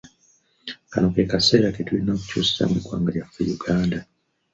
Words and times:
Kano 0.91 1.07
ke 1.13 1.21
kaseera 1.31 1.69
ke 1.75 1.81
tulina 1.87 2.11
okukyusizaamu 2.15 2.75
eggwanga 2.79 3.09
lyaffe 3.15 3.41
Uganda. 3.55 3.99